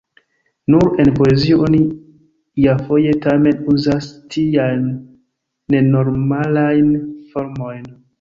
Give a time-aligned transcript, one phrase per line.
[0.75, 1.81] Nur en poezio oni
[2.63, 4.87] iafoje tamen uzas tiajn
[5.75, 6.89] nenormalajn
[7.35, 7.87] formojn.